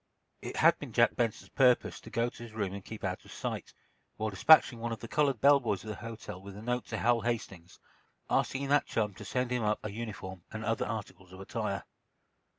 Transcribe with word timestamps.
It 0.41 0.57
had 0.57 0.79
been 0.79 0.93
Jack 0.93 1.15
Benson's 1.15 1.51
purpose 1.51 2.01
to 2.01 2.09
go 2.09 2.27
to 2.27 2.41
his 2.41 2.53
room 2.53 2.73
and 2.73 2.83
keep 2.83 3.03
out 3.03 3.23
of 3.23 3.31
sight, 3.31 3.71
while 4.17 4.31
despatching 4.31 4.79
one 4.79 4.91
of 4.91 4.99
the 4.99 5.07
colored 5.07 5.39
bell 5.39 5.59
boys 5.59 5.83
of 5.83 5.89
the 5.91 5.95
hotel 5.97 6.41
with 6.41 6.57
a 6.57 6.61
note 6.63 6.87
to 6.87 6.97
Hal 6.97 7.21
Hastings, 7.21 7.79
asking 8.27 8.69
that 8.69 8.87
chum 8.87 9.13
to 9.13 9.23
send 9.23 9.51
him 9.51 9.61
up 9.61 9.77
a 9.83 9.91
uniform 9.91 10.43
and 10.51 10.65
other 10.65 10.87
articles 10.87 11.31
of 11.31 11.39
attire. 11.39 11.83